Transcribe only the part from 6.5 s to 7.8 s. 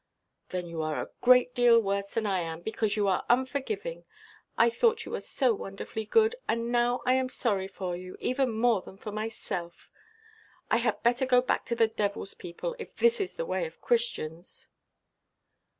now I am sorry